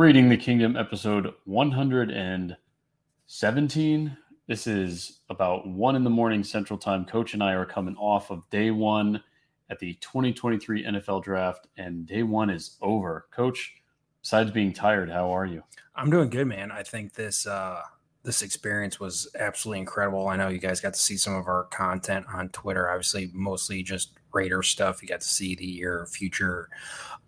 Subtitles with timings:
[0.00, 4.16] Raiding the Kingdom, episode 117.
[4.46, 7.04] This is about one in the morning Central Time.
[7.04, 9.22] Coach and I are coming off of day one
[9.68, 13.26] at the 2023 NFL Draft, and day one is over.
[13.30, 13.74] Coach,
[14.22, 15.62] besides being tired, how are you?
[15.94, 16.72] I'm doing good, man.
[16.72, 17.82] I think this uh,
[18.22, 20.28] this experience was absolutely incredible.
[20.28, 22.88] I know you guys got to see some of our content on Twitter.
[22.88, 25.02] Obviously, mostly just Raider stuff.
[25.02, 26.70] You got to see the year future,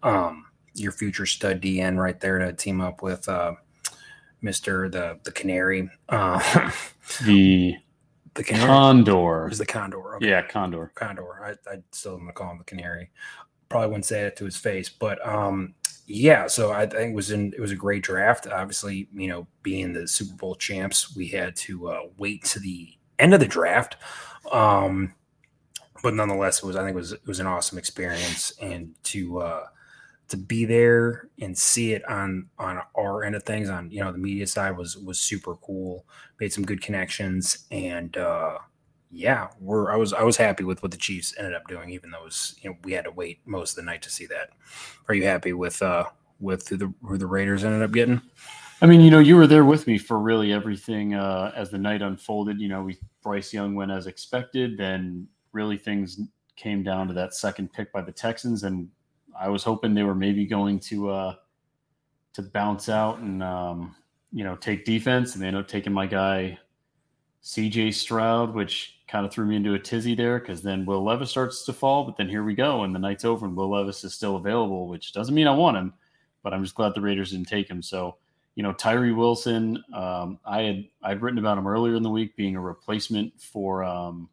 [0.03, 3.55] um, your future stud DN right there to team up with uh,
[4.41, 5.91] Mister the the Canary.
[6.09, 6.71] Uh,
[7.25, 7.77] the
[8.35, 9.47] the canary Condor.
[9.47, 10.17] It was the Condor.
[10.17, 10.29] Okay.
[10.29, 10.93] Yeah, Condor.
[10.95, 11.45] Condor.
[11.45, 13.11] I, I still am gonna call him the Canary.
[13.69, 15.75] Probably wouldn't say it to his face, but um,
[16.07, 16.47] yeah.
[16.47, 18.47] So I think it was in it was a great draft.
[18.47, 22.91] Obviously, you know, being the Super Bowl champs, we had to uh, wait to the
[23.19, 23.97] end of the draft.
[24.51, 25.15] Um,
[26.03, 29.41] but nonetheless, it was I think it was it was an awesome experience, and to
[29.41, 29.67] uh,
[30.29, 34.13] to be there and see it on on our end of things on you know
[34.13, 36.07] the media side was was super cool
[36.41, 38.57] made some good connections and uh
[39.11, 42.11] yeah we're i was i was happy with what the chiefs ended up doing even
[42.11, 44.25] though it was you know we had to wait most of the night to see
[44.25, 44.51] that
[45.09, 46.05] are you happy with uh
[46.41, 48.21] with who the who the raiders ended up getting
[48.83, 51.79] I mean, you know, you were there with me for really everything uh, as the
[51.79, 52.61] night unfolded.
[52.61, 54.77] You know, we Bryce Young went as expected.
[54.77, 56.21] Then really things
[56.57, 58.89] came down to that second pick by the Texans, and
[59.39, 61.35] I was hoping they were maybe going to uh,
[62.35, 63.95] to bounce out and um,
[64.33, 66.59] you know take defense, and they ended up taking my guy
[67.41, 67.91] C.J.
[67.93, 71.65] Stroud, which kind of threw me into a tizzy there because then Will Levis starts
[71.65, 74.15] to fall, but then here we go, and the night's over, and Will Levis is
[74.15, 75.93] still available, which doesn't mean I want him,
[76.43, 77.83] but I'm just glad the Raiders didn't take him.
[77.83, 78.17] So
[78.55, 82.37] you know Tyree Wilson, um, I had I'd written about him earlier in the week
[82.37, 83.85] being a replacement for.
[83.85, 84.29] Um,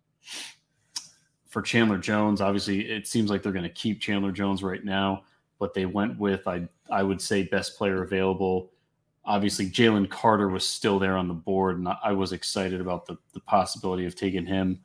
[1.49, 2.39] for Chandler Jones.
[2.39, 5.23] Obviously, it seems like they're going to keep Chandler Jones right now,
[5.59, 8.71] but they went with I I would say best player available.
[9.25, 13.17] Obviously, Jalen Carter was still there on the board, and I was excited about the
[13.33, 14.79] the possibility of taking him.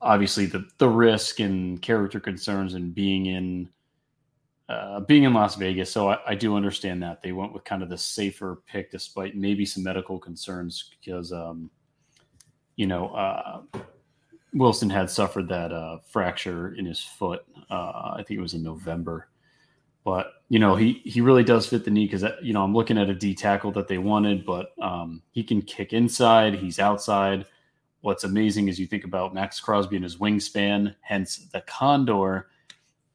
[0.00, 3.68] Obviously, the the risk and character concerns and being in
[4.68, 7.82] uh, being in Las Vegas, so I, I, do understand that they went with kind
[7.82, 11.68] of the safer pick, despite maybe some medical concerns, because um,
[12.76, 13.62] you know uh,
[14.52, 17.44] Wilson had suffered that uh, fracture in his foot.
[17.70, 19.28] Uh, I think it was in November.
[20.04, 22.98] But you know he he really does fit the knee because you know I'm looking
[22.98, 26.54] at a D tackle that they wanted, but um, he can kick inside.
[26.54, 27.46] He's outside.
[28.00, 32.48] What's amazing is you think about Maxx Crosby and his wingspan, hence the Condor,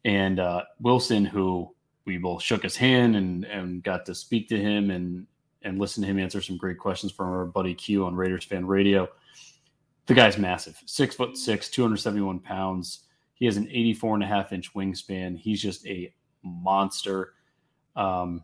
[0.06, 1.74] and uh, Wilson, who
[2.06, 5.26] we both shook his hand and and got to speak to him and
[5.64, 8.68] and listen to him answer some great questions from our buddy Q on Raiders Fan
[8.68, 9.10] Radio
[10.06, 10.82] the guy's massive.
[10.86, 13.02] Six foot six 271 pounds.
[13.34, 15.38] He has an 84 and a half inch wingspan.
[15.38, 17.34] He's just a monster.
[17.96, 18.44] Um,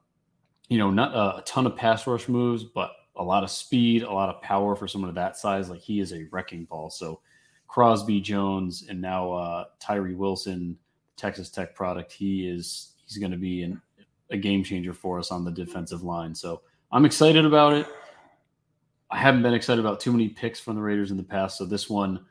[0.72, 4.04] you know not a, a, ton of pass rush moves but a lot of speed
[4.04, 5.70] a lot of power for someone of that size.
[5.70, 6.90] Like he is a wrecking ball.
[6.90, 7.20] So
[7.68, 10.78] crosby jones and now uh, tyree wilson
[11.18, 13.82] texas tech product he is he's going to be an,
[14.30, 16.34] a game changer for us on the defensive line.
[16.34, 16.62] So
[16.94, 17.86] i'm excited about it
[19.12, 21.66] I haven't been excited about too many picks from the Raiders in the past, so
[21.66, 22.26] this one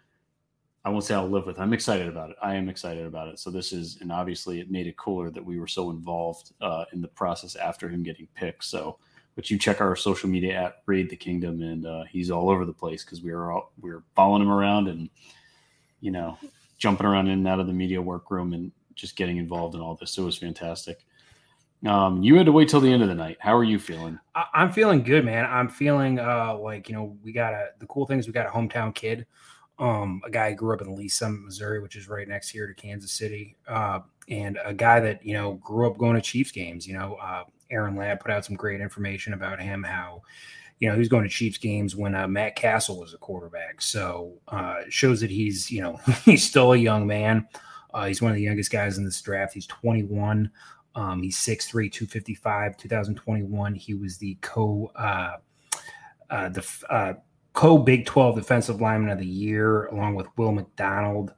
[0.85, 1.61] I won't say I'll live with.
[1.61, 2.37] I'm excited about it.
[2.43, 3.39] I am excited about it.
[3.39, 6.87] So this is, and obviously it made it cooler that we were so involved uh,
[6.93, 8.65] in the process after him getting picked.
[8.65, 8.99] So,
[9.37, 12.65] but you check our social media at Raid the Kingdom, and uh, he's all over
[12.65, 15.11] the place because we were all we were following him around and
[16.01, 16.39] you know
[16.79, 19.97] jumping around in and out of the media workroom and just getting involved in all
[19.97, 20.13] this.
[20.13, 21.05] So it was fantastic.
[21.87, 23.39] Um, you had to wait till the end of the night.
[23.41, 24.19] How are you feeling?
[24.35, 25.47] I, am feeling good, man.
[25.47, 28.47] I'm feeling uh like you know we got a the cool thing is we got
[28.47, 29.27] a hometown kid,
[29.79, 32.67] um, a guy who grew up in Lee's Summit, Missouri, which is right next here
[32.67, 36.51] to Kansas City, uh, and a guy that you know grew up going to Chiefs
[36.51, 36.87] games.
[36.87, 40.23] You know, uh, Aaron Ladd put out some great information about him how.
[40.79, 43.83] You know, he was going to Chiefs games when uh, Matt Cassel was a quarterback.
[43.83, 47.47] So uh, shows that he's, you know, he's still a young man.
[47.93, 49.53] Uh, he's one of the youngest guys in this draft.
[49.53, 50.51] He's 21.
[50.95, 52.77] Um, he's 6'3, 255.
[52.77, 55.37] 2021, he was the co uh,
[56.31, 57.15] uh, the uh,
[57.53, 61.33] co Big 12 defensive lineman of the year, along with Will McDonald.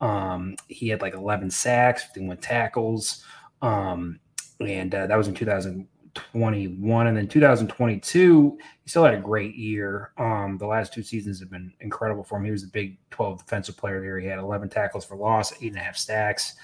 [0.00, 3.24] Um, he had like 11 sacks, 51 tackles.
[3.62, 4.20] Um,
[4.60, 7.06] and uh, that was in 2021.
[7.06, 10.12] And then 2022, he still had a great year.
[10.18, 12.44] Um, the last two seasons have been incredible for him.
[12.44, 14.18] He was the Big 12 defensive player there.
[14.18, 16.54] He had 11 tackles for loss, eight and a half sacks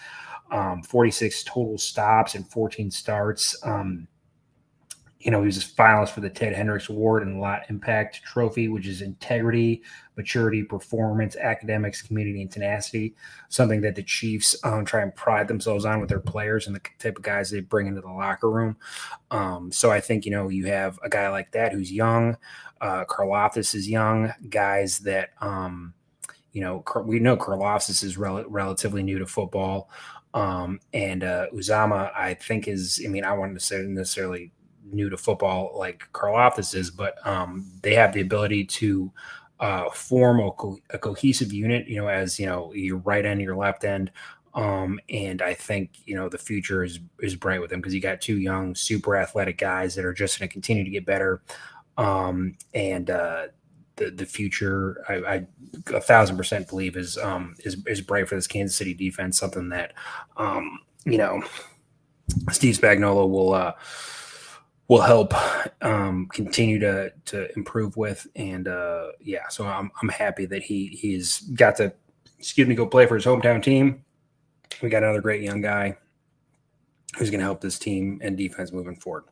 [0.50, 3.56] um, 46 total stops and 14 starts.
[3.64, 4.08] Um,
[5.24, 8.68] you know, he was a finalist for the Ted Hendricks Award and Lott Impact Trophy,
[8.68, 9.82] which is integrity,
[10.18, 13.14] maturity, performance, academics, community, and tenacity.
[13.48, 16.80] Something that the Chiefs um, try and pride themselves on with their players and the
[16.98, 18.76] type of guys they bring into the locker room.
[19.30, 22.36] Um, so I think, you know, you have a guy like that who's young.
[22.82, 24.30] Uh, Karlaftis is young.
[24.50, 25.94] Guys that, um,
[26.52, 29.88] you know, we know Karlaftis is rel- relatively new to football.
[30.34, 34.50] Um, and uh, Uzomah, I think, is, I mean, I say necessarily
[34.84, 39.12] new to football like Karlaftis is, but um, they have the ability to
[39.60, 43.40] uh, form a, co- a, cohesive unit, you know, as, you know, your right end,
[43.40, 44.10] your left end.
[44.54, 48.00] Um, and I think, you know, the future is, is bright with them because you
[48.00, 51.42] got two young, super athletic guys that are just going to continue to get better.
[51.96, 53.46] Um, and, uh,
[53.96, 55.46] the, the future, I, I,
[55.92, 59.68] a thousand percent believe is, um, is, is bright for this Kansas City defense, something
[59.70, 59.92] that,
[60.36, 61.42] um, you know,
[62.50, 63.72] Steve Spagnuolo will, uh,
[64.88, 65.32] will help
[65.82, 68.26] um, continue to to improve with.
[68.36, 71.92] And uh, yeah, so I'm I'm happy that he he's got to
[72.38, 74.04] excuse me go play for his hometown team.
[74.82, 75.96] We got another great young guy
[77.16, 79.24] who's going to help this team and defense moving forward.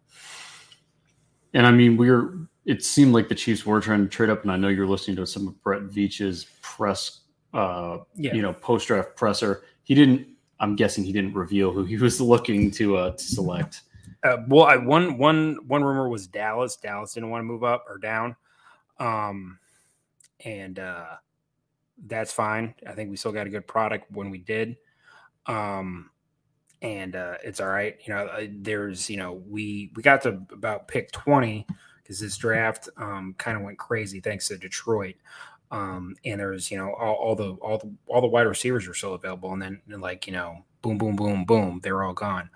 [1.53, 4.53] And I mean, we're it seemed like the Chiefs were trying to trade up, and
[4.53, 7.21] I know you're listening to some of Brett Veach's press,
[7.53, 8.35] uh, yeah.
[8.35, 9.65] you know, post draft presser.
[9.83, 10.29] He didn't.
[10.61, 13.83] I'm guessing he didn't reveal who he was looking to uh, to select.
[14.23, 16.77] Uh, well, I, one one one rumor was Dallas.
[16.77, 18.37] Dallas didn't want to move up or down,
[19.01, 19.59] um,
[20.45, 21.17] and uh,
[22.07, 22.75] that's fine.
[22.87, 24.77] I think we still got a good product when we did,
[25.47, 26.11] um,
[26.81, 27.99] and uh, it's all right.
[28.07, 31.67] You know, uh, there's you know we we got to about pick twenty
[32.03, 35.17] because this draft um, kind of went crazy thanks to Detroit.
[35.71, 38.95] Um, and there's you know all, all, the all the all the wide receivers are
[38.95, 42.51] still available, and then like you know boom boom boom boom they're all gone.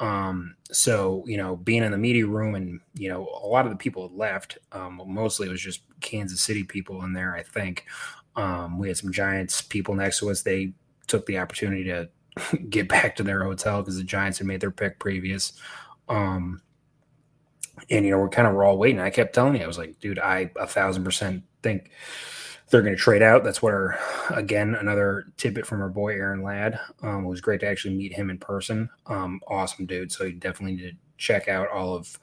[0.00, 3.70] Um, so you know, being in the media room and you know, a lot of
[3.70, 4.58] the people had left.
[4.72, 7.34] Um, mostly it was just Kansas City people in there.
[7.34, 7.84] I think
[8.36, 10.42] um, we had some Giants people next to us.
[10.42, 10.72] They
[11.06, 12.08] took the opportunity to
[12.70, 15.52] get back to their hotel because the Giants had made their pick previous.
[16.08, 16.62] Um,
[17.90, 19.00] and you know, we're kind of we're all waiting.
[19.00, 21.90] I kept telling you, I was like, dude, I a thousand percent think
[22.70, 23.42] they're going to trade out.
[23.42, 23.98] That's what our,
[24.30, 26.78] again, another tidbit from our boy Aaron Ladd.
[27.02, 28.88] Um, it was great to actually meet him in person.
[29.06, 30.12] Um, awesome dude.
[30.12, 32.18] So you definitely need to check out all of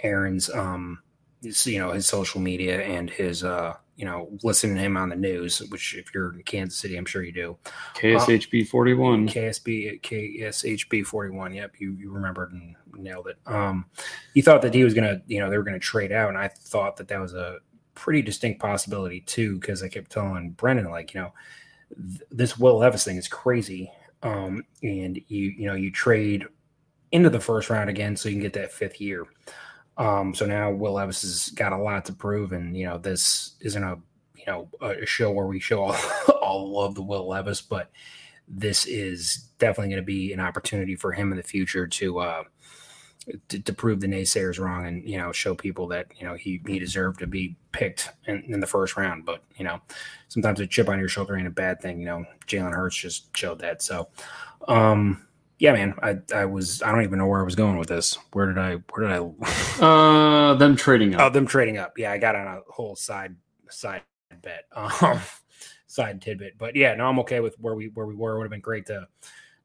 [0.00, 1.02] Aaron's, um,
[1.42, 5.16] you know, his social media and his, uh, you know, listening to him on the
[5.16, 7.58] news, which if you're in Kansas City, I'm sure you do.
[7.94, 9.28] KSHB 41.
[9.28, 11.52] KSB, KSHB 41.
[11.52, 11.74] Yep.
[11.78, 13.36] You, you remembered and nailed it.
[13.44, 13.84] Um,
[14.32, 16.30] he thought that he was going to, you know, they were going to trade out.
[16.30, 17.58] And I thought that that was a,
[18.00, 21.32] pretty distinct possibility too, because I kept telling Brendan, like, you know,
[21.94, 23.92] th- this Will Levis thing is crazy.
[24.22, 26.46] Um, and you, you know, you trade
[27.12, 29.26] into the first round again so you can get that fifth year.
[30.00, 33.52] Um, so now Will Levis has got a lot to prove, and you know, this
[33.60, 33.98] isn't a
[34.34, 35.94] you know a show where we show all,
[36.40, 37.90] all of the Will Levis, but
[38.48, 42.44] this is definitely going to be an opportunity for him in the future to uh,
[43.48, 46.62] to, to, prove the naysayers wrong and you know show people that you know he
[46.66, 49.26] he deserved to be picked in, in, the first round.
[49.26, 49.82] But you know,
[50.28, 52.00] sometimes a chip on your shoulder ain't a bad thing.
[52.00, 53.82] You know, Jalen Hurts just showed that.
[53.82, 54.08] So,
[54.66, 55.26] um,
[55.60, 58.18] yeah, man, I I was I don't even know where I was going with this.
[58.32, 59.80] Where did I where did I?
[59.84, 61.20] uh, them trading up.
[61.20, 61.98] Oh, them trading up.
[61.98, 63.36] Yeah, I got on a whole side
[63.68, 64.02] side
[64.42, 64.64] bet.
[64.74, 65.20] Um,
[65.86, 66.56] side tidbit.
[66.56, 68.34] But yeah, no, I'm okay with where we where we were.
[68.34, 69.06] It would have been great to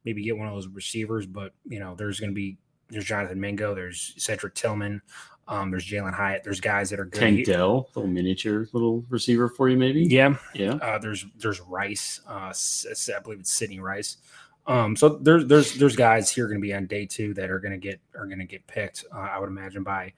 [0.04, 3.40] maybe get one of those receivers, but you know, there's going to be there's Jonathan
[3.40, 5.00] Mingo, there's Cedric Tillman,
[5.48, 7.20] um, there's Jalin Hyatt, there's guys that are good.
[7.20, 10.02] Tank Dell, little miniature little receiver for you, maybe.
[10.02, 10.74] Yeah, yeah.
[10.74, 14.18] Uh, there's there's Rice, uh, I believe it's Sidney Rice.
[14.66, 17.60] Um, so there's there's there's guys here going to be on day two that are
[17.60, 19.04] going to get are going to get picked.
[19.14, 20.12] Uh, I would imagine by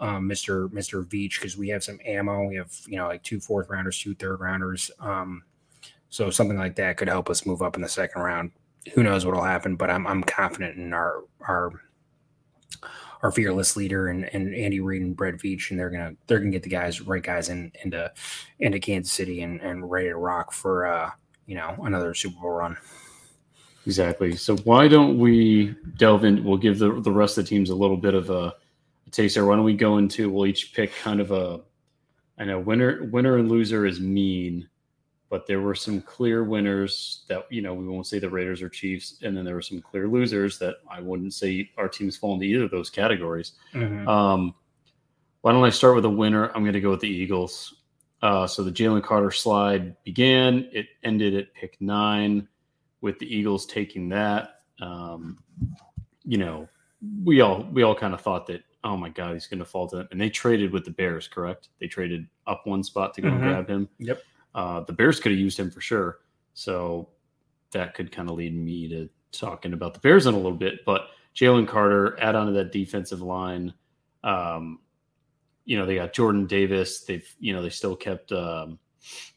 [0.00, 0.68] um, Mr.
[0.68, 1.04] Mr.
[1.04, 2.44] Veach because we have some ammo.
[2.44, 4.90] We have you know like two fourth rounders, two third rounders.
[5.00, 5.42] Um,
[6.10, 8.52] so something like that could help us move up in the second round.
[8.94, 9.76] Who knows what'll happen?
[9.76, 11.72] But I'm I'm confident in our our
[13.22, 16.52] our fearless leader and, and Andy Reid and Brett Veach, and they're gonna they're gonna
[16.52, 18.12] get the guys right guys in into
[18.60, 21.10] into Kansas City and, and ready to rock for uh
[21.46, 22.76] you know another Super Bowl run.
[23.88, 24.36] Exactly.
[24.36, 26.44] So why don't we delve in?
[26.44, 28.54] We'll give the the rest of the teams a little bit of a,
[29.06, 29.46] a taste there.
[29.46, 30.30] Why don't we go into?
[30.30, 31.60] We'll each pick kind of a.
[32.38, 34.68] I know winner winner and loser is mean
[35.30, 38.68] but there were some clear winners that you know we won't say the Raiders or
[38.68, 42.34] Chiefs, and then there were some clear losers that I wouldn't say our teams fall
[42.34, 43.52] into either of those categories.
[43.74, 44.08] Mm-hmm.
[44.08, 44.54] Um,
[45.42, 46.48] why don't I start with a winner?
[46.48, 47.74] I'm going to go with the Eagles.
[48.22, 50.68] Uh, so the Jalen Carter slide began.
[50.72, 52.48] It ended at pick nine,
[53.00, 54.60] with the Eagles taking that.
[54.80, 55.38] Um,
[56.24, 56.68] you know,
[57.24, 59.88] we all we all kind of thought that oh my god, he's going to fall
[59.88, 60.08] to them.
[60.12, 61.68] And they traded with the Bears, correct?
[61.80, 63.42] They traded up one spot to go and Mhm.
[63.42, 63.88] grab him.
[63.98, 64.22] Yep.
[64.54, 66.20] Uh, the Bears could have used him for sure.
[66.54, 67.08] So
[67.72, 70.84] that could kind of lead me to talking about the Bears in a little bit.
[70.86, 73.74] But Jalen Carter, add on to that defensive line.
[74.22, 74.80] Um,
[75.64, 77.00] you know, they got Jordan Davis.
[77.00, 78.78] They've, you know, they still kept um,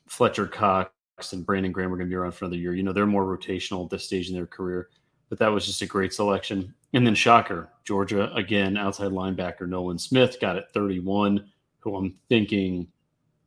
[0.07, 0.91] Fletcher Cox
[1.33, 2.73] and Brandon Graham are going to be around for another year.
[2.73, 4.89] You know, they're more rotational at this stage in their career.
[5.29, 6.73] But that was just a great selection.
[6.93, 11.49] And then shocker, Georgia again, outside linebacker Nolan Smith got at 31,
[11.79, 12.87] who I'm thinking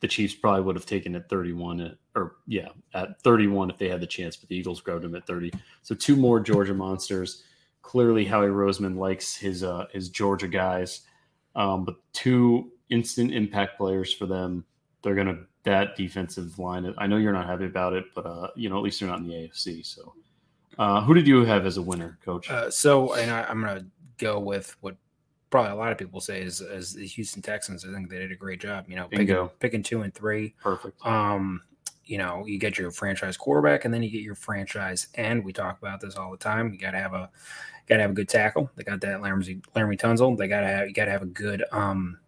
[0.01, 3.89] the Chiefs probably would have taken at 31, at, or yeah, at 31 if they
[3.89, 5.53] had the chance, but the Eagles grabbed him at 30.
[5.83, 7.43] So two more Georgia monsters.
[7.83, 11.03] Clearly, Howie Roseman likes his uh, his Georgia guys,
[11.55, 14.65] um, but two instant impact players for them.
[15.03, 16.95] They're gonna that defensive line.
[16.99, 19.19] I know you're not happy about it, but uh, you know at least they're not
[19.19, 19.85] in the AFC.
[19.85, 20.15] So,
[20.79, 22.51] uh, who did you have as a winner, Coach?
[22.51, 23.87] Uh, so, and I, I'm going to
[24.19, 24.97] go with what
[25.51, 27.85] probably a lot of people say is, is the Houston Texans.
[27.85, 28.87] I think they did a great job.
[28.89, 30.55] You know, picking, picking two and three.
[30.63, 31.05] Perfect.
[31.07, 31.63] Um,
[32.05, 35.45] you know, you get your franchise quarterback, and then you get your franchise end.
[35.45, 36.73] We talk about this all the time.
[36.73, 37.31] You got to have a
[37.87, 38.71] got to have a good tackle.
[38.77, 40.37] They got that Laremy Laremy Tunsil.
[40.37, 42.19] They got to have you got to have a good um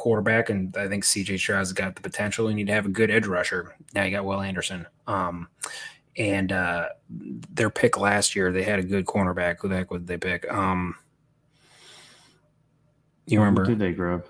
[0.00, 2.48] quarterback, and I think CJ Stroud's got the potential.
[2.48, 3.76] You need to have a good edge rusher.
[3.94, 4.86] Now you got Will Anderson.
[5.06, 5.48] Um,
[6.16, 9.60] and uh, their pick last year, they had a good cornerback.
[9.60, 10.50] Who the heck would they pick?
[10.52, 10.96] Um,
[13.26, 13.64] you Who remember?
[13.64, 14.24] did they grab?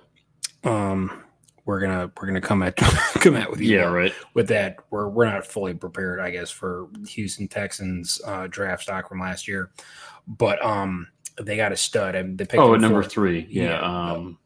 [0.65, 1.23] Um,
[1.65, 3.77] we're gonna we're gonna come at come at with you.
[3.77, 4.13] Yeah, right.
[4.35, 9.09] With that, we're we're not fully prepared, I guess, for Houston Texans uh, draft stock
[9.09, 9.71] from last year,
[10.27, 11.07] but um,
[11.41, 12.17] they got a stud.
[12.17, 13.47] I mean, they picked Oh, at number fourth three.
[13.49, 13.81] Yeah.
[13.81, 14.11] Yeah.
[14.13, 14.39] Um,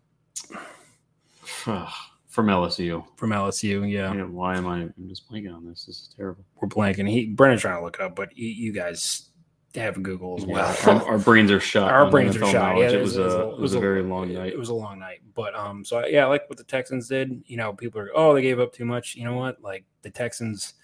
[1.65, 3.05] from LSU.
[3.17, 3.91] from LSU.
[3.91, 5.85] Yeah, Yeah, why am I I'm just blanking on this?
[5.85, 6.45] This is terrible.
[6.61, 7.09] we're blanking.
[7.09, 9.31] He Brennan's trying to look it up, but you, you guys
[9.75, 10.77] have Google as well.
[10.85, 11.93] Yeah, our, our brains are shot.
[11.93, 12.77] Our brains are shot.
[12.77, 14.53] Yeah, it was, a, it was a very long night.
[14.53, 17.43] It was a long night, but um, so yeah, I like what the Texans did.
[17.47, 19.15] You know, people are oh they gave up too much.
[19.15, 19.63] You know what?
[19.63, 20.75] Like the Texans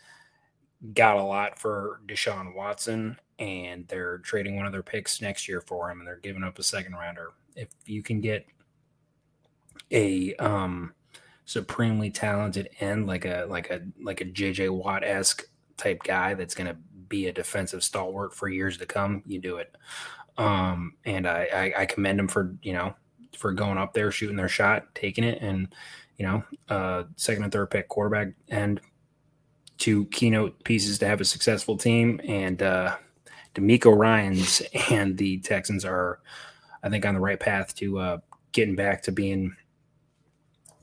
[0.95, 5.61] got a lot for Deshaun Watson, and they're trading one of their picks next year
[5.61, 7.31] for him, and they're giving up a second rounder.
[7.57, 8.47] If you can get
[9.91, 10.95] a um
[11.45, 15.45] supremely talented end like a like a like a JJ Watt esque
[15.77, 16.77] type guy that's going to
[17.09, 19.75] be a defensive stalwart for years to come, you do it.
[20.39, 22.95] Um, and I, I, I commend them for you know
[23.37, 25.75] for going up there, shooting their shot, taking it, and
[26.17, 28.81] you know, uh, second and third pick quarterback and
[29.79, 32.21] two keynote pieces to have a successful team.
[32.29, 32.97] And uh,
[33.55, 36.21] DeMeco Ryans and the Texans are,
[36.83, 38.19] I think, on the right path to uh,
[38.53, 39.57] getting back to being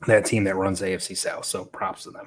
[0.06, 1.44] that team that runs AFC South.
[1.44, 2.26] So props to them.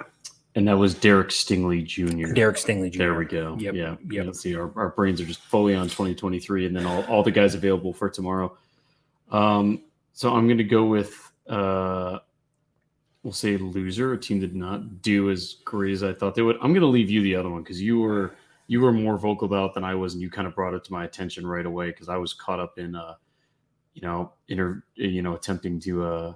[0.56, 2.34] and that was Derek Stingley Jr.
[2.34, 2.98] Derek Stingley Jr.
[2.98, 3.56] There we go.
[3.60, 3.96] Yep, Yeah.
[4.10, 4.25] yep.
[4.25, 4.56] Let's see.
[4.56, 7.94] Our, our brains are just fully on 2023 and then all, all the guys available
[7.94, 8.56] for tomorrow.
[9.32, 12.20] Um, so I'm going to go with, uh,
[13.24, 16.58] we'll say loser, a team did not do as great as I thought they would.
[16.58, 18.36] I'm going to leave you the other one because you were,
[18.68, 20.13] you were more vocal about it than I was.
[20.13, 22.60] And you kind of brought it to my attention right away because I was caught
[22.60, 23.16] up in, uh,
[23.94, 26.34] you know, inter, you know, attempting to, uh,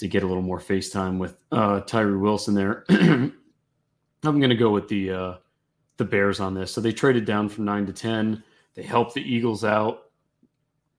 [0.00, 2.84] to get a little more FaceTime with uh, Tyree Wilson there.
[2.88, 3.32] I'm
[4.22, 5.34] going to go with the uh,
[5.98, 6.72] the Bears on this.
[6.72, 8.42] So they traded down from nine to ten.
[8.74, 10.04] They helped the Eagles out.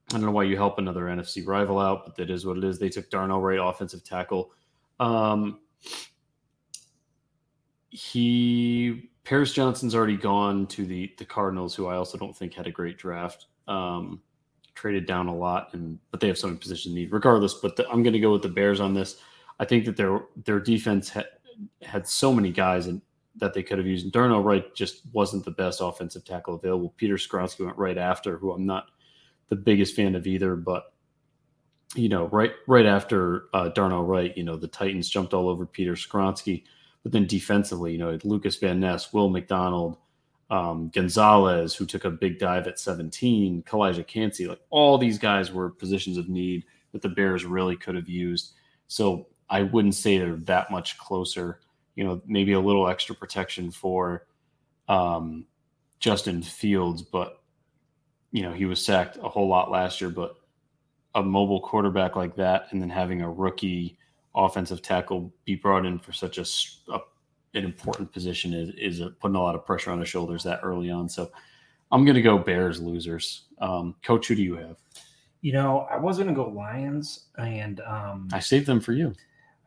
[0.10, 2.64] I don't know why you help another NFC rival out, but that is what it
[2.64, 2.78] is.
[2.78, 4.52] They took Darnell Wright, offensive tackle.
[5.00, 5.60] Um,
[7.90, 12.68] he Paris Johnson's already gone to the the Cardinals, who I also don't think had
[12.68, 13.48] a great draft.
[13.68, 14.22] Um,
[14.76, 17.56] traded down a lot, and but they have some position need regardless.
[17.56, 19.18] But the, I'm going to go with the Bears on this.
[19.60, 21.28] I think that their their defense had
[21.82, 23.02] had so many guys and
[23.36, 24.12] that they could have used.
[24.12, 26.94] Darnell Wright just wasn't the best offensive tackle available.
[26.98, 28.88] Peter Skoronski went right after, who I'm not
[29.50, 30.94] the biggest fan of either, but
[31.96, 35.66] you know, right right after uh, Darnell Wright, you know, the Titans jumped all over
[35.66, 36.64] Peter Skoronski.
[37.04, 39.98] But then defensively, you know, Lucas Van Ness, Will McDonald,
[40.52, 45.52] um, Gonzalez, who took a big dive at 17, Calijah Kancey, like all these guys
[45.52, 48.52] were positions of need that the Bears really could have used.
[48.88, 51.62] So I wouldn't say they're that much closer.
[51.96, 54.28] You know, maybe a little extra protection for
[54.90, 55.46] um,
[56.00, 57.42] Justin Fields, but
[58.34, 60.10] you know he was sacked a whole lot last year.
[60.10, 60.36] But
[61.16, 63.98] a mobile quarterback like that, and then having a rookie
[64.36, 66.46] offensive tackle be brought in for such a,
[66.94, 67.00] a
[67.54, 70.90] an important position is is putting a lot of pressure on his shoulders that early
[70.90, 71.10] on.
[71.10, 71.32] So
[71.92, 73.44] I'm going to go Bears losers.
[73.60, 74.78] Um, Coach, who do you have?
[75.42, 79.14] You know, I was going to go Lions, and um, I saved them for you.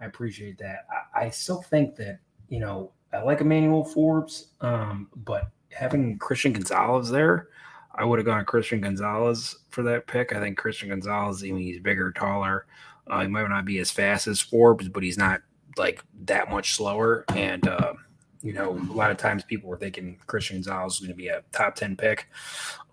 [0.01, 0.87] I appreciate that.
[1.15, 6.53] I, I still think that you know I like Emmanuel Forbes, um, but having Christian
[6.53, 7.49] Gonzalez there,
[7.95, 10.35] I would have gone Christian Gonzalez for that pick.
[10.35, 12.67] I think Christian Gonzalez, I mean, he's bigger, taller.
[13.07, 15.43] Uh, he might not be as fast as Forbes, but he's not
[15.77, 17.25] like that much slower.
[17.29, 17.95] And uh,
[18.43, 21.29] you know, a lot of times people were thinking Christian Gonzalez was going to be
[21.29, 22.29] a top 10 pick.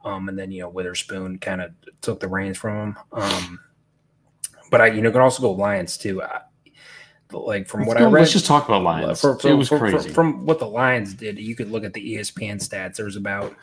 [0.05, 2.97] Um, and then, you know, Witherspoon kind of took the reins from him.
[3.11, 3.59] Um,
[4.71, 6.23] but I, you know, can also go Lions too.
[6.23, 6.41] I,
[7.33, 9.21] like from what I read, let's just talk about Lions.
[9.21, 10.09] for, for, it was crazy.
[10.09, 12.95] from what the Lions did, you could look at the ESPN stats.
[12.95, 13.55] There was about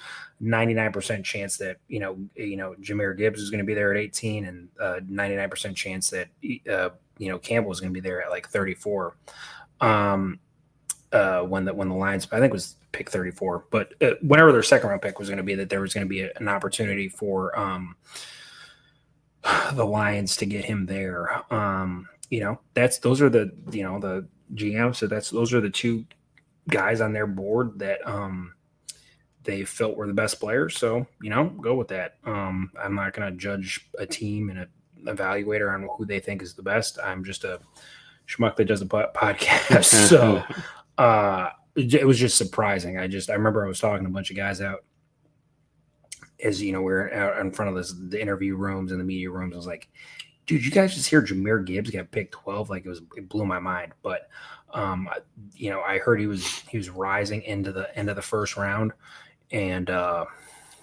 [0.43, 3.99] 99% chance that, you know, you know, Jahmyr Gibbs is going to be there at
[3.99, 6.29] 18 and uh, 99% chance that,
[6.71, 9.17] uh, you know, Campbell is going to be there at like 34.
[9.81, 10.39] Um,
[11.13, 14.53] uh, when the when the Lions, I think it was pick 34, but uh, whenever
[14.53, 16.31] their second round pick was going to be, that there was going to be a,
[16.37, 17.97] an opportunity for um,
[19.73, 21.43] the Lions to get him there.
[21.53, 24.95] Um, you know, that's those are the you know the GM.
[24.95, 26.05] So that's those are the two
[26.69, 28.55] guys on their board that um,
[29.45, 30.77] they felt were the best players.
[30.79, 32.17] So you know, go with that.
[32.25, 34.69] Um, I'm not going to judge a team and a
[35.05, 36.99] evaluator on who they think is the best.
[37.03, 37.61] I'm just a
[38.27, 39.85] schmuck that does a podcast.
[40.09, 40.43] so
[40.99, 42.99] uh, it was just surprising.
[42.99, 44.85] I just I remember I was talking to a bunch of guys out
[46.43, 49.05] as you know we are out in front of this the interview rooms and the
[49.05, 49.55] media rooms.
[49.55, 49.89] I was like,
[50.49, 52.69] dude, you guys just hear Jahmyr Gibbs got picked 12?
[52.71, 53.93] Like it was it blew my mind.
[54.03, 54.29] But
[54.75, 55.21] um, I-
[55.55, 58.57] you know, I heard he was he was rising into the end of the first
[58.57, 58.93] round,
[59.53, 60.25] and uh,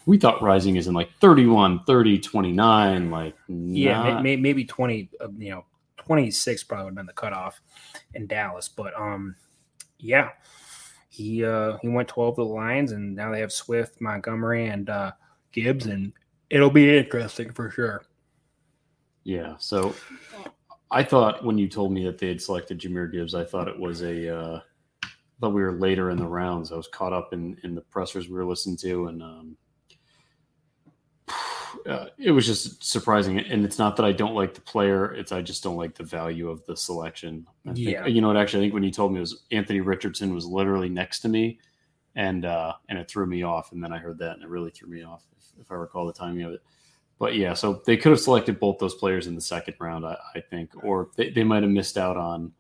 [0.06, 3.12] we thought Rising is in like 31, 30, 29.
[3.12, 5.66] Like, yeah, may, may, maybe 20, uh, you know,
[5.98, 7.60] 26 probably would have been the cutoff
[8.14, 8.68] in Dallas.
[8.70, 9.36] But um,
[9.98, 10.30] yeah,
[11.10, 14.90] he uh, he went 12 to the Lions, and now they have Swift, Montgomery, and
[14.90, 15.12] uh,
[15.52, 16.12] Gibbs, and
[16.50, 18.04] it'll be interesting for sure.
[19.26, 19.56] Yeah.
[19.58, 19.94] So
[20.92, 23.78] I thought when you told me that they had selected Jahmyr Gibbs, I thought it
[23.78, 24.60] was a, uh,
[25.42, 26.72] thought we were later in the rounds.
[26.72, 29.58] I was caught up in, in the pressers we were listening to, and um,
[31.90, 33.40] uh, it was just surprising.
[33.40, 36.04] And it's not that I don't like the player; it's I just don't like the
[36.04, 37.46] value of the selection.
[37.68, 38.06] I think- Yeah.
[38.06, 38.38] you know what?
[38.38, 41.30] Actually, I think when you told me it was Anthony Richardson was literally next to
[41.30, 41.60] me,
[42.16, 43.72] and uh, and it threw me off.
[43.72, 46.06] And then I heard that, and it really threw me off, if, if I recall
[46.06, 46.62] the timing of it
[47.18, 50.18] but yeah, so they could have selected both those players in the second round, I,
[50.36, 52.52] I think, or they, they might have missed out on,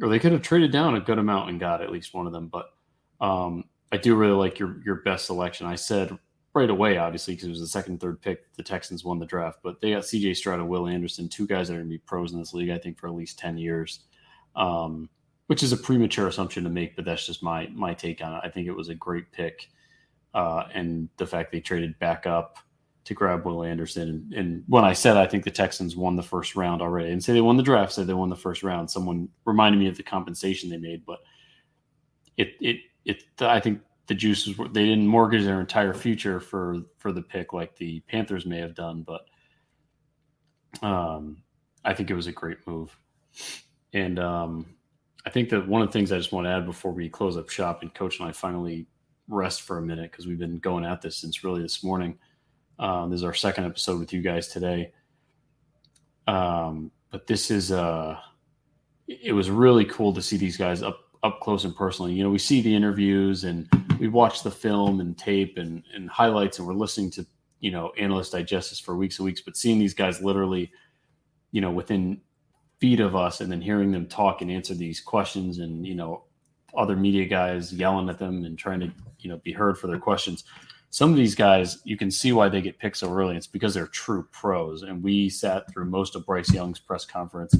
[0.00, 2.32] or they could have traded down a good amount and got at least one of
[2.32, 2.48] them.
[2.48, 2.70] But
[3.20, 5.66] um, I do really like your your best selection.
[5.66, 6.16] I said
[6.54, 9.58] right away, obviously, because it was the second, third pick, the Texans won the draft,
[9.62, 10.34] but they got C.J.
[10.34, 12.70] Stroud and Will Anderson, two guys that are going to be pros in this league,
[12.70, 14.00] I think, for at least ten years.
[14.56, 15.08] Um,
[15.48, 18.40] which is a premature assumption to make, but that's just my my take on it.
[18.42, 19.68] I think it was a great pick,
[20.32, 22.58] uh, and the fact they traded back up
[23.04, 24.08] to grab Will Anderson.
[24.08, 27.22] And, and when I said I think the Texans won the first round already, and
[27.22, 28.90] say they won the draft, said they won the first round.
[28.90, 31.18] Someone reminded me of the compensation they made, but
[32.36, 36.82] it it it I think the juices were they didn't mortgage their entire future for
[36.98, 39.26] for the pick like the Panthers may have done, but
[40.86, 41.42] um,
[41.84, 42.96] I think it was a great move.
[43.92, 44.66] And um,
[45.26, 47.36] I think that one of the things I just want to add before we close
[47.36, 48.86] up shop and Coach and I finally
[49.28, 52.18] rest for a minute because we've been going at this since really this morning.
[52.82, 54.92] Um, this is our second episode with you guys today.
[56.26, 58.18] Um, but this is uh,
[59.06, 62.12] it was really cool to see these guys up up close and personally.
[62.12, 63.68] You know, we see the interviews and
[64.00, 67.26] we watch the film and tape and, and highlights, and we're listening to
[67.60, 69.40] you know analyst digest this for weeks and weeks.
[69.40, 70.72] But seeing these guys literally,
[71.52, 72.20] you know, within
[72.80, 76.24] feet of us, and then hearing them talk and answer these questions, and you know,
[76.76, 78.90] other media guys yelling at them and trying to
[79.20, 80.42] you know be heard for their questions
[80.92, 83.34] some of these guys, you can see why they get picked so early.
[83.34, 84.82] It's because they're true pros.
[84.82, 87.56] And we sat through most of Bryce Young's press conference,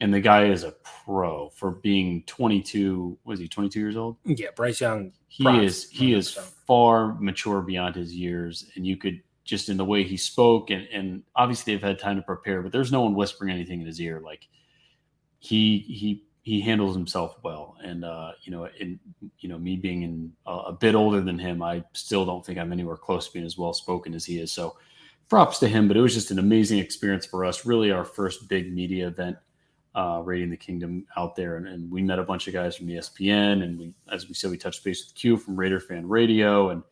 [0.00, 3.18] and the guy is a pro for being 22.
[3.24, 4.18] Was he 22 years old?
[4.24, 5.12] Yeah, Bryce Young.
[5.26, 5.90] He is.
[5.90, 10.16] He is far mature beyond his years, and you could just in the way he
[10.16, 13.80] spoke, and and obviously they've had time to prepare, but there's no one whispering anything
[13.80, 14.20] in his ear.
[14.24, 14.46] Like
[15.40, 18.98] he he he handles himself well, and uh, you know, in
[19.38, 22.72] you know, me being in a, bit older than him, I still don't think I'm
[22.72, 24.50] anywhere close to being as well spoken as he is.
[24.50, 24.76] So,
[25.28, 25.86] props to him.
[25.86, 27.64] But it was just an amazing experience for us.
[27.64, 29.36] Really, our first big media event,
[29.94, 32.88] uh, raiding the kingdom out there, and, and we met a bunch of guys from
[32.88, 36.70] ESPN, and we, as we said, we touched base with Q from Raider Fan Radio,
[36.70, 36.82] and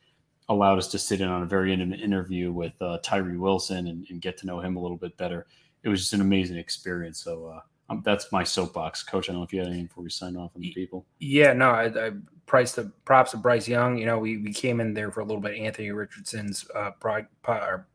[0.51, 4.07] allowed us to sit in on a very intimate interview with uh, Tyree Wilson and,
[4.09, 5.49] and get to know him a little bit better.
[5.83, 7.19] It was just an amazing experience.
[7.25, 7.61] So.
[7.89, 9.29] Um, that's my soapbox, Coach.
[9.29, 11.07] I don't know if you had anything before we sign off on the people.
[11.21, 12.11] Yeah, no, I, I
[12.47, 13.97] priced the props to Bryce Young.
[13.97, 15.59] You know, we, we came in there for a little bit.
[15.59, 17.89] Anthony Richardson's uh, pod, or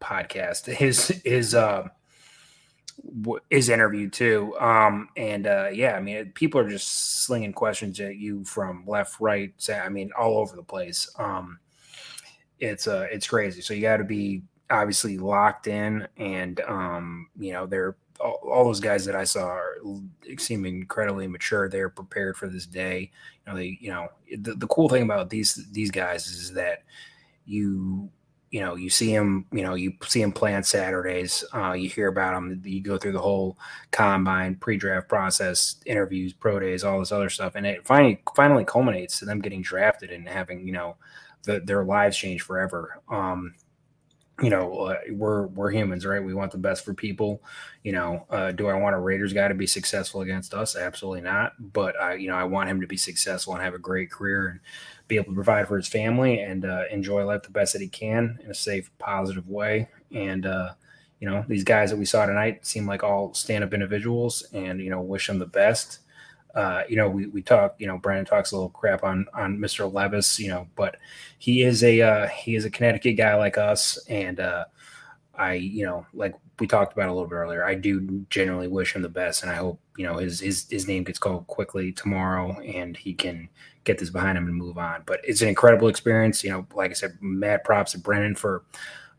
[0.00, 1.88] podcast, his his uh,
[3.50, 4.54] his interview too.
[4.58, 9.20] Um, and uh, yeah, I mean, people are just slinging questions at you from left,
[9.20, 9.52] right.
[9.70, 11.10] I mean, all over the place.
[11.18, 11.58] Um,
[12.60, 13.60] it's uh it's crazy.
[13.60, 18.64] So you got to be obviously locked in, and um, you know they're all, all,
[18.64, 19.76] those guys that I saw are,
[20.38, 21.68] seem incredibly mature.
[21.68, 23.10] They're prepared for this day.
[23.46, 26.84] You know, they you know the, the cool thing about these these guys is that
[27.46, 28.10] you
[28.54, 31.88] you know you see him you know you see him play on saturdays uh, you
[31.88, 33.58] hear about him you go through the whole
[33.90, 39.18] combine pre-draft process interviews pro days all this other stuff and it finally finally culminates
[39.18, 40.94] to them getting drafted and having you know
[41.42, 43.52] the, their lives change forever um,
[44.42, 46.22] you know, uh, we're we're humans, right?
[46.22, 47.40] We want the best for people.
[47.84, 50.74] You know, uh, do I want a Raiders guy to be successful against us?
[50.76, 51.52] Absolutely not.
[51.72, 54.48] But I, you know, I want him to be successful and have a great career
[54.48, 54.60] and
[55.06, 57.88] be able to provide for his family and uh, enjoy life the best that he
[57.88, 59.88] can in a safe, positive way.
[60.12, 60.72] And uh,
[61.20, 64.90] you know, these guys that we saw tonight seem like all stand-up individuals, and you
[64.90, 66.00] know, wish them the best
[66.54, 69.58] uh, you know, we, we talk, you know, Brandon talks a little crap on on
[69.58, 69.92] Mr.
[69.92, 70.96] Levis, you know, but
[71.38, 74.64] he is a uh, he is a Connecticut guy like us, and uh,
[75.34, 78.94] I, you know, like we talked about a little bit earlier, I do genuinely wish
[78.94, 81.92] him the best, and I hope you know his his his name gets called quickly
[81.92, 83.48] tomorrow, and he can
[83.82, 85.02] get this behind him and move on.
[85.06, 86.66] But it's an incredible experience, you know.
[86.74, 88.64] Like I said, mad props to Brennan for,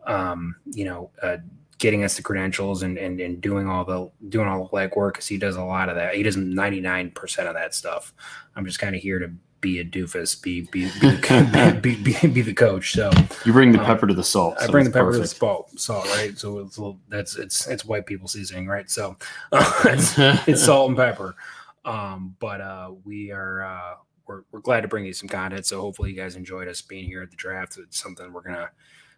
[0.08, 1.38] um, you know, uh,
[1.77, 5.27] getting us the credentials and, and, and doing all the doing all the legwork because
[5.27, 6.15] he does a lot of that.
[6.15, 8.13] He does ninety nine percent of that stuff.
[8.55, 12.27] I'm just kind of here to be a doofus, be be be, the, be, be,
[12.27, 12.93] be, the coach.
[12.93, 13.11] So
[13.45, 14.55] you bring the um, pepper to the salt.
[14.59, 15.29] I bring the pepper perfect.
[15.29, 16.38] to the salt, salt, right?
[16.38, 18.89] So it's little, that's it's it's white people seasoning, right?
[18.89, 19.17] So
[19.51, 20.13] uh, it's,
[20.47, 21.35] it's salt and pepper.
[21.83, 23.93] Um, but uh, we are uh,
[24.27, 25.65] we're we're glad to bring you some content.
[25.65, 27.77] So hopefully you guys enjoyed us being here at the draft.
[27.77, 28.69] It's something we're gonna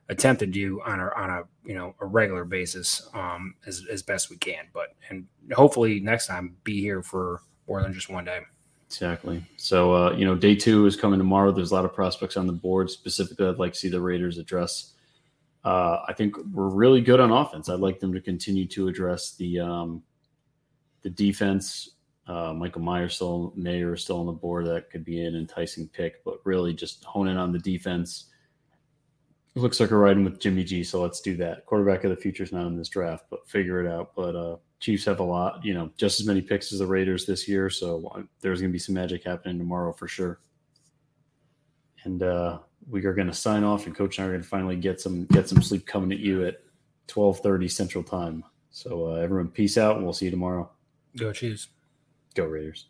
[0.10, 4.02] attempt to do on a on a you know a regular basis um, as as
[4.04, 4.66] best we can.
[4.74, 8.42] But and hopefully next time be here for more than just one day.
[8.88, 9.44] Exactly.
[9.58, 11.52] So uh, you know, day two is coming tomorrow.
[11.52, 12.90] There's a lot of prospects on the board.
[12.90, 14.94] Specifically, I'd like to see the Raiders address.
[15.64, 17.68] Uh, I think we're really good on offense.
[17.68, 20.04] I'd like them to continue to address the um,
[21.02, 21.90] the defense.
[22.28, 24.66] Uh, Michael Myers still Mayer still on the board.
[24.66, 28.28] That could be an enticing pick, but really just hone in on the defense
[29.58, 31.66] it looks like we're riding with Jimmy G, so let's do that.
[31.66, 34.12] Quarterback of the future is not in this draft, but figure it out.
[34.16, 37.26] But uh, Chiefs have a lot, you know, just as many picks as the Raiders
[37.26, 40.42] this year, so uh, there's going to be some magic happening tomorrow for sure.
[42.04, 44.48] And uh, we are going to sign off, and Coach and I are going to
[44.48, 46.62] finally get some get some sleep coming at you at
[47.08, 48.44] 12:30 Central Time.
[48.70, 50.70] So uh, everyone, peace out, and we'll see you tomorrow.
[51.18, 51.70] Go Chiefs.
[52.36, 52.86] Go Raiders.